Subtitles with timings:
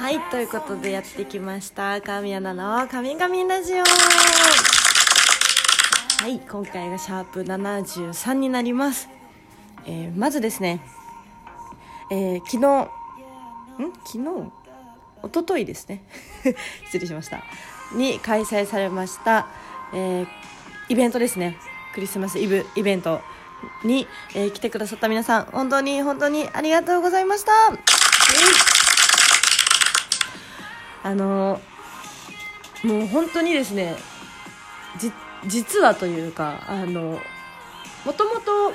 [0.00, 2.00] はいということでやってきました。
[2.00, 3.86] 神アナの「神々ラジオ」は
[6.26, 9.10] い今回がシャープ73になります、
[9.84, 10.80] えーまずですね、
[12.10, 12.88] えー昨日ん？
[14.06, 14.20] 昨日？
[15.22, 16.02] 一昨日ですね。
[16.86, 17.42] 失礼しました。
[17.92, 19.48] に開催されました、
[19.92, 20.26] えー
[20.88, 21.58] イベントですね。
[21.94, 23.20] クリスマスイブイベント
[23.84, 27.52] に、えー来てくださった皆さん本当に本当にありがとうございました、
[31.02, 31.60] あの
[32.84, 33.96] もう本当にですね
[35.46, 37.18] 実はというかあの
[38.04, 38.72] もともと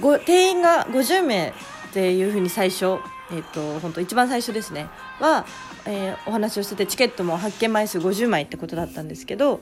[0.00, 1.52] ご定員が50名っ
[1.92, 2.98] ていうふうに最初、
[3.32, 5.44] えっと本当一番最初ですねは、
[5.86, 9.60] えーお話をしててチケットも発券枚数50枚ってことだったんですけど、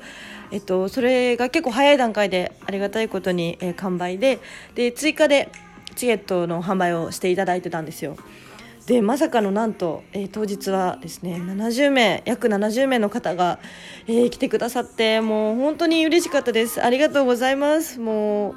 [0.51, 4.41] えっとそれが結構早い段階でありがたいことに、えー完売で
[4.75, 5.51] で追加で
[5.95, 8.17] チケットの販売をしていただいてたんですよ。
[8.87, 13.59] でまさかのなんと、えー当日はですね70名約70名の方が、
[14.07, 16.83] えー来てくださってもう本当に嬉しかったです。
[16.83, 17.99] ありがとうございます。
[17.99, 18.55] もう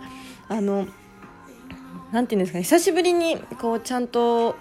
[0.47, 0.87] あの
[2.11, 4.55] なんていうんですかね久しぶりにこうちゃんと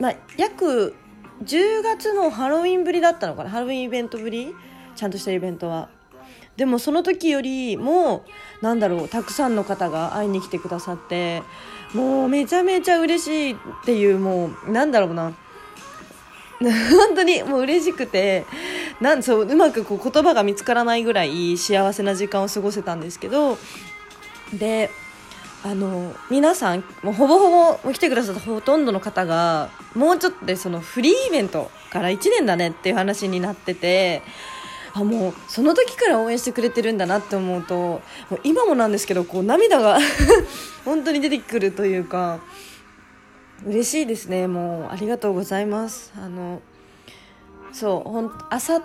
[0.00, 0.94] まあ約
[1.44, 4.54] 10月のハロウィンぶりだったのかなハロウィンイベントぶり
[4.96, 5.88] ちゃんとしたイベントは。
[6.56, 8.24] でもその時よりも
[8.62, 11.42] なんだろうたくさんの方が会いに来てくださって
[11.96, 15.32] もうめちゃめちゃ嬉しいっていうもうなんだろうな。
[16.60, 18.46] 本当にもう嬉しくて
[19.00, 23.58] なんそううまくこう言葉が見つからないぐらい幸せな時間を過ごせたんですけど
[24.54, 24.90] で
[25.62, 34.22] あの皆さんもうほぼほぼ来てくださったほとんどの方がもうちょっとでそのフリーイベントから1年だねっていう話になってて
[34.96, 38.00] あもうその時から応援してくれてるんだなって思うとも
[38.32, 39.98] う今もなんですけどこう涙が
[40.86, 42.40] 本当に出てくるというか
[43.66, 44.46] 嬉しいですね。
[44.46, 46.12] もうありがとうございます。
[46.16, 46.60] あの
[47.72, 48.84] そうほん朝明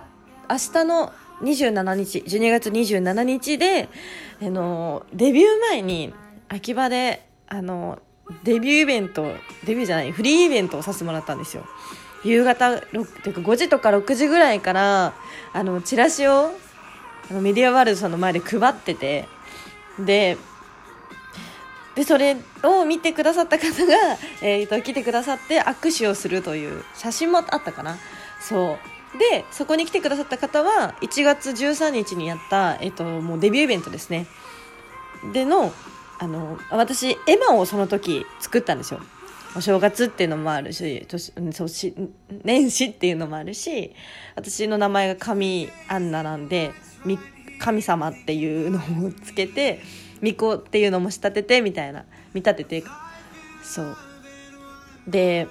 [0.73, 3.89] 日の27日12月27日で
[4.41, 6.13] あのデビュー前に
[6.49, 7.99] 秋葉であの
[8.43, 9.23] デビューイベント
[9.65, 11.65] デビューじゃないフリーイベントをさせてもらったんですよ。
[12.23, 15.13] 夕方6てか5時とか6時ぐらいから
[15.53, 16.51] あのチラシを
[17.29, 19.27] あのメディアワールドさんの前で配ってて
[19.99, 20.37] で
[21.95, 23.93] でそれを見てくださった方が、
[24.41, 27.97] えー、と来てくださって握手をするという写真もあったかな。
[28.39, 28.77] そ
[29.15, 29.19] う。
[29.19, 34.25] でそこに来てくださった方は1月13日にやった、えー、ともうデビューイベントですね。
[35.33, 35.73] での
[36.17, 39.01] あの私エマをその時作ったんですよ。
[39.55, 41.93] お正月っていうのもあるし年うんそうし
[42.43, 43.93] 年始っていうのもあるし
[44.35, 46.71] 私の名前が神アンナなんで
[47.59, 49.79] 神様っていうのをつけて
[50.21, 52.83] 巫女っていうのも仕立ててみたいな見立てて
[53.63, 53.97] そう。
[55.07, 55.47] で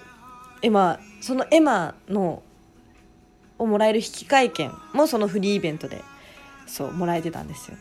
[0.62, 2.42] エマそのエマの
[3.58, 6.02] をもらえる引換券もそのフリーイベントで
[6.66, 7.76] そうもらえてたんですよ。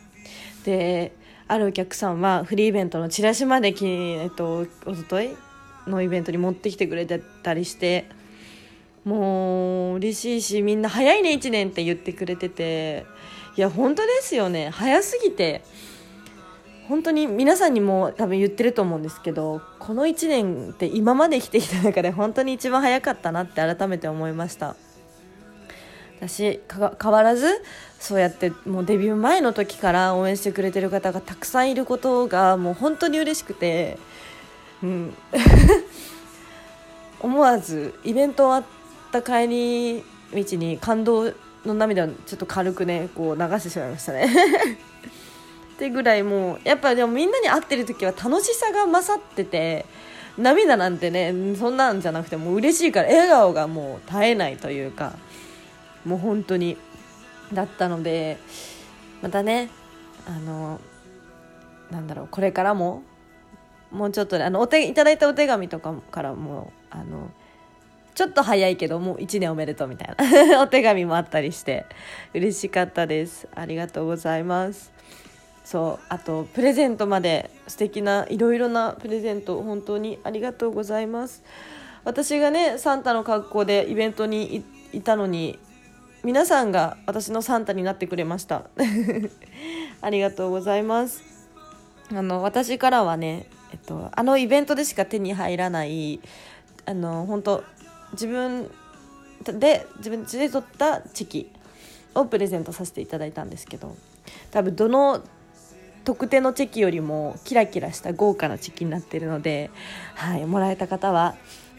[0.64, 1.12] で
[1.48, 5.30] あるお客さんはフリーイベントのチラシまでき、えっと、おととい
[5.86, 8.06] のイベントに持ってきてくれてたりして
[9.04, 13.06] もう嬉しいしみんな早いね1年って言ってくれてて。
[13.56, 14.70] いや本当ですよね。
[14.70, 15.62] 早すぎて。
[16.88, 24.76] 本当に皆さんにも多分言ってると思うんですけどこの1年って今まで生きてきた中で本当に一番早かったなって改めて思いました。
[26.20, 26.60] 私
[27.00, 27.46] 変わらず
[27.98, 33.98] そうやってもうデビュー前の時から応援してくれてる方がたくさんいることがもう本当に嬉しくて、
[34.82, 35.14] うん、
[37.20, 41.32] 思わずイベント終わった帰り道に感動
[41.66, 44.26] の涙をちょっと軽くねこう流してしまいましたね。
[45.76, 49.86] ってぐらいもうやっぱでもみんなに会ってる時は楽しさが勝ってて
[50.36, 55.14] 涙なんてねそんなんじゃなくてもう嬉しいから笑顔がもう絶えないというか
[56.04, 56.76] もう本当に
[57.52, 58.38] だったので
[59.22, 59.70] またね
[60.26, 60.80] あの
[61.90, 63.02] なんだろうこれからも
[63.90, 67.30] もうちょっとねあのお手いただいたお手紙とかからもあの
[68.14, 70.14] ちょっと早いけどもう1年おめでとうみたい
[70.50, 70.60] な。
[70.62, 71.86] お手紙もあったりして
[72.34, 73.48] 嬉しかったです。
[73.54, 74.92] ありがとうございます。
[75.64, 81.42] そうあとプレゼントまで素敵ないろいろなプレゼント本当にありがとうございます。
[82.04, 85.58] 私がねサンタの格好でイベントにいたのに
[86.22, 88.64] 皆さんが私のサンタになってくれました。
[90.02, 91.22] ありがとうございます。
[92.12, 93.46] あの私からはね、
[93.90, 96.20] と、あのイベントでしか手に入らない
[96.86, 97.64] あの本当
[98.12, 98.70] 自分
[99.44, 101.50] で自分で取ったチェキ
[102.14, 103.96] をプレゼントさせていただいたんですけど
[104.52, 105.22] 多分どの
[106.04, 109.70] 特定のチェキよりもキラキラした豪華なチェキになってるので、
[110.14, 111.34] はい、もらえた方は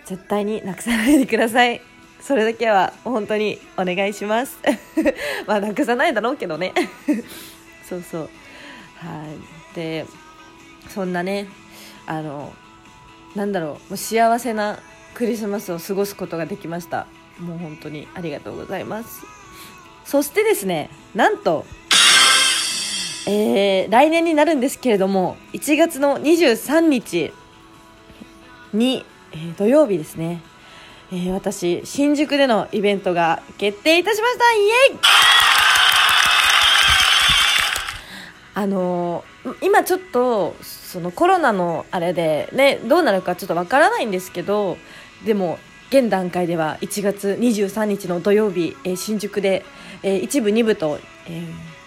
[0.05, 1.81] 絶対になくさないでください。
[2.21, 4.59] それだけは本当にお願いします。
[5.47, 6.73] まあなくさないだろうけどね。
[7.87, 8.29] そうそう。
[8.97, 9.25] は
[9.73, 9.75] い。
[9.75, 10.05] で
[10.89, 11.47] そんなね
[12.05, 12.53] あの
[13.35, 14.79] なんだろうもう幸せな
[15.13, 17.07] クリスマスを過ごすことができました。
[17.39, 19.21] もう本当にありがとうございます。
[20.05, 21.65] そしてですねなんと
[23.27, 27.31] えー、来年になるんですけれども1月の23日
[28.73, 30.41] に、えー、土曜日ですね、
[31.11, 34.53] えー、私新宿でのイベントが決定いたしました。
[34.53, 34.71] イエイ！
[38.55, 40.55] あのー、今ちょっと
[40.91, 44.77] そのコロナのあれでねどうなるかちょっとわからないんですけど
[45.25, 45.57] でも
[45.89, 49.63] 現段階では1月23日の土曜日、えー、新宿で、
[50.03, 51.45] えー、1部2部と、えー、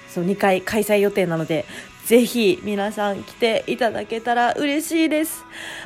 [0.09, 1.67] その2回開催予定なので
[2.07, 5.43] ぜひ皆さん来ていただけたら嬉しいです。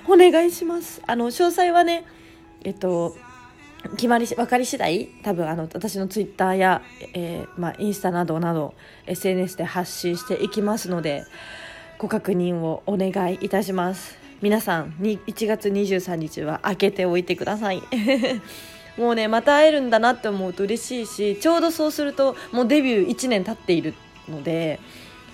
[0.09, 1.01] お願いします。
[1.07, 2.05] あの詳細はね
[2.65, 3.17] えっと
[3.93, 6.83] 決まり分かり次第多分あの私のツイッターや、
[7.15, 8.75] えー、まあ、インスタなどなど
[9.07, 11.25] SNS で発信していきますので
[11.99, 14.17] ご確認をお願いいたします。
[14.41, 17.83] 皆さんに1月23日は開けておいてください。
[18.97, 23.95] もうねまた会えるんだなって思うと嬉しいしちょうどそうするともうデビュー1年経っている
[24.29, 24.81] ので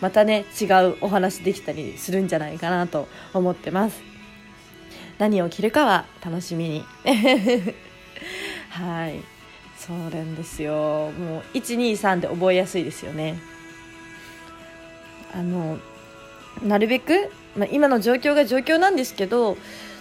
[0.00, 4.02] またね違うお話できたりするんじゃないかなと思ってます。
[5.19, 6.84] 何を着るかは楽しみに。
[8.70, 9.20] はい。
[9.76, 11.12] そうなんですよ。
[11.19, 13.38] もう123で覚えやすいですよね。
[15.34, 15.78] あの
[16.62, 19.56] なるべく、まあ、今の状況が状況なんですけど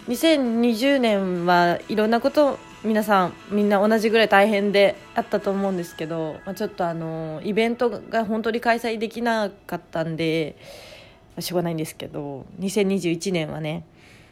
[0.07, 13.85] 2020年はいろんなこと皆さんみんな同じぐらい大変であったと思うんですけど、まあ、ちょっとあのイベントが本当に開催できなかったんで、まあ、しょうがないんですけど2021年はね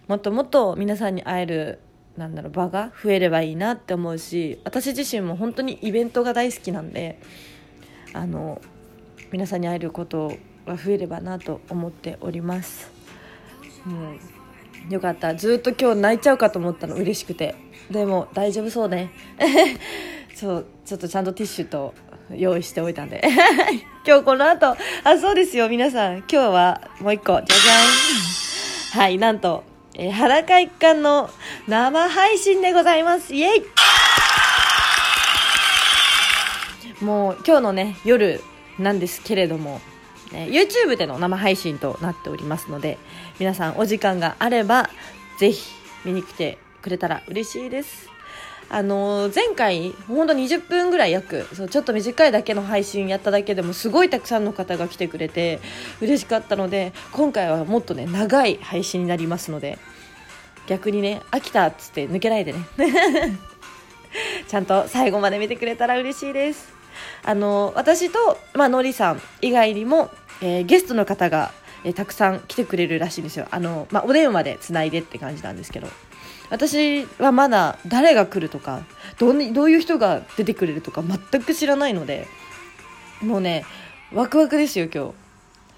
[0.07, 1.79] もっともっと皆さんに会える
[2.17, 7.19] なんだろう場が増えればいいなって思うし私自身も本当にイベントが大好きなんで
[8.12, 8.62] あの
[9.31, 10.33] 皆さんに会えること
[10.65, 12.91] が増えればなと思っております。
[13.85, 15.35] もうよかった。
[15.35, 16.95] ずっと今日泣いちゃうかと思ったの。
[16.95, 17.55] 嬉しくて。
[17.89, 19.11] でも大丈夫そうね。
[20.35, 21.93] そうちょっとちゃんとティッシュと
[22.35, 23.21] 用意しておいたんで。
[24.05, 24.75] 今日この後。
[25.03, 25.69] あそうですよ。
[25.69, 27.33] 皆さん今日はもう一個。
[27.33, 29.01] じゃじゃん。
[29.01, 31.29] はいなんとえー、裸一貫の
[31.67, 33.35] 生配信でございます。
[33.35, 33.63] イエイ。
[37.03, 38.41] もう今日のね、夜
[38.79, 39.81] なんですけれども、
[40.31, 42.97] ね、YouTube での生配信となっておりますので、
[43.39, 44.89] 皆さんお時間があれば、
[45.37, 45.71] ぜひ
[46.05, 48.09] 見に来てくれたら嬉しいです。
[48.73, 55.59] あの、前回、ほんと20分ぐらい約、そう、ちょっと短いだけの配信やっただけでも、すごいたくさんの方が来てくれて、
[55.99, 59.77] 嬉しかったので、今回はもっとね、長い配信になりますので、
[60.67, 62.59] 逆にね、飽きたっつって抜けないでね。
[64.47, 66.71] ちゃんと最後まで見てくれたら嬉しいです。
[67.23, 70.11] あの、私と、まあ、のりさん以外にも、
[70.41, 71.51] えー、ゲストの方が、
[71.83, 73.48] えー、たくさん来てくれるらしいんですよ。
[73.51, 75.88] あの、まあ、お電話でつないでって感じなんですけど。
[76.51, 78.83] 私はまだ誰が来るとか
[79.17, 82.27] どういう人が出てくれるとか全く知らないので
[83.21, 83.63] もうね
[84.13, 85.13] ワクワクですよ今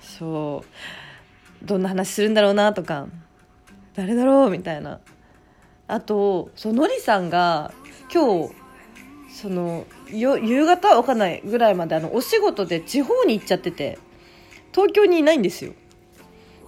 [0.02, 0.64] 日そ
[1.64, 3.06] うどんな話するんだろうなとか
[3.94, 5.00] 誰だろうみたいな
[5.88, 7.72] あとそのりさんが
[8.12, 8.56] 今日
[9.32, 14.00] その夕方わかんないぐらいまであのお仕事で地方に行っちゃってて
[14.74, 15.74] 東京にいないんですよ。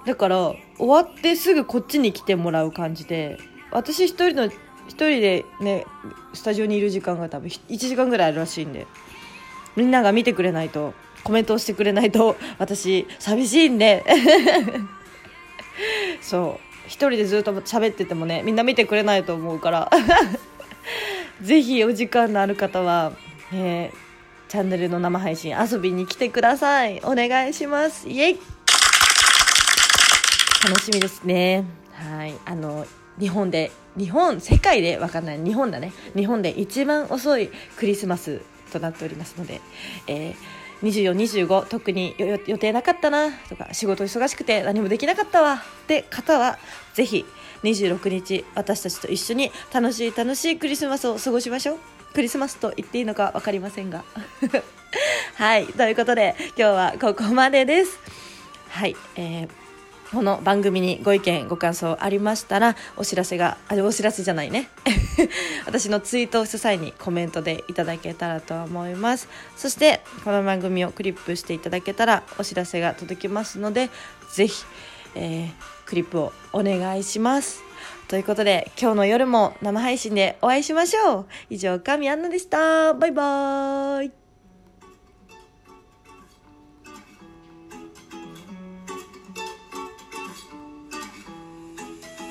[0.06, 3.40] だから終わってすぐこっちに来てもらう感じで
[3.72, 4.54] 私一人の一
[4.88, 5.86] 人でね
[6.34, 8.86] スタジオにいる時間が多分1時間ぐらいあるらしいんで
[9.76, 10.94] みんなが見てくれないと
[11.24, 14.04] コメントをしてくれないと私寂しいんで。
[16.22, 16.66] そう。
[16.88, 19.90] 一人でずっと喋っててもねみんな見てくれないと思うから。
[21.42, 23.14] ぜひお時間のある方は、
[23.52, 24.05] えー、
[24.48, 27.00] チャンネルの生配信遊びに来てください。
[27.04, 28.08] お願いします。
[28.08, 28.40] イエイ。
[30.68, 31.64] 楽しみですね。
[31.94, 32.34] はい。
[32.46, 32.86] あの
[33.20, 35.40] 日本で日本世界で分かんない。
[35.40, 35.94] 日本だね。
[36.16, 39.62] 日本で一番遅いクリスマスとなっておりますので、
[40.08, 40.36] えー
[40.84, 43.32] 2425特に予定なかったな。
[43.32, 45.54] とか仕事忙しくて何もできなかったわ。
[45.54, 46.60] って方は
[46.94, 47.26] ぜひ
[47.64, 51.95] 26日私たちと一緒に楽しい楽しいクリスマスを過ごしましょう。
[52.16, 54.06] クリスマスと言っていいのか分かりませんが。
[55.36, 55.68] はい。
[55.68, 58.00] ということで今日はここまでです。
[58.70, 58.96] はい。
[59.18, 59.50] えー
[60.12, 64.70] この番組にご意見ご感想ありましたらお知らせがあお知らせじゃないね。
[65.66, 69.28] 私のツイートをした際にコメントでいただけたらと思います。
[69.58, 73.90] そしてこの番組をクリップしていただけたらお知らせが届きますので
[74.32, 74.64] ぜひ、
[75.16, 75.52] えー、
[75.86, 77.62] クリップをお願いします。
[78.08, 81.26] ということで、今日の夜も生配信でお会いしましょう。
[81.50, 82.94] 以上、神アンナでした。
[82.94, 84.25] バイバーイ。